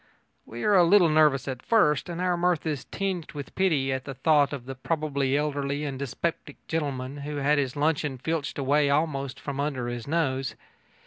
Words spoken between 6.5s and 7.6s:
gentleman who has had